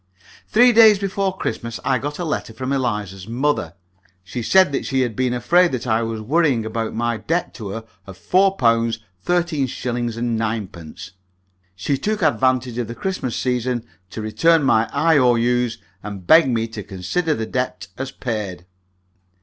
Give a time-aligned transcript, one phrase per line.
[0.47, 3.75] Three days before Christmas I got a letter from Eliza's mother.
[4.23, 7.69] She said that she had been afraid that I was worrying about my debt to
[7.69, 9.07] her of £4 13_s._
[10.87, 11.11] 9_d._
[11.75, 16.81] She took advantage of the Christmas season to return my I.O.U.'s, and begged me to
[16.81, 18.65] consider the debt as paid.